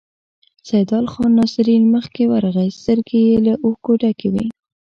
سيدال 0.69 1.05
خان 1.11 1.31
ناصري 1.39 1.75
مخکې 1.95 2.23
ورغی، 2.31 2.69
سترګې 2.79 3.19
يې 3.29 3.37
له 3.45 3.53
اوښکو 3.65 3.91
ډکې 4.01 4.27
وې. 4.33 4.45